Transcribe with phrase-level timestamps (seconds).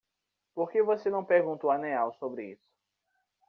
[0.55, 2.67] Por que você não perguntou a Neal sobre isso?